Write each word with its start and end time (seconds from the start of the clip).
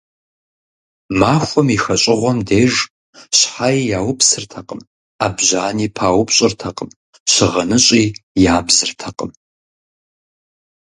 Махуэм 1.19 1.67
и 1.75 1.77
хэщӀыгъуэм 1.83 2.39
деж 2.47 2.73
щхьэи 3.37 3.79
яупсыртэкъым, 3.99 4.81
Ӏэбжьани 5.19 5.87
паупщӀыртэкъым, 5.97 6.89
щыгъыныщӀи 7.31 8.03
ябзыртэкъым. 8.55 9.31